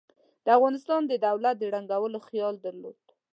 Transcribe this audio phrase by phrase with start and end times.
[0.45, 2.99] د افغانستان د دولت د ړنګولو خیال درلود.